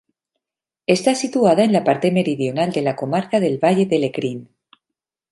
Está 0.87 1.13
situada 1.13 1.63
en 1.63 1.73
la 1.73 1.83
parte 1.83 2.09
meridional 2.09 2.71
de 2.71 2.81
la 2.81 2.95
comarca 2.95 3.39
del 3.39 3.59
Valle 3.59 3.85
de 3.85 3.99
Lecrín. 3.99 4.49